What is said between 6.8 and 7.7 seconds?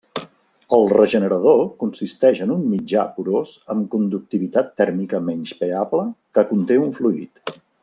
un fluid.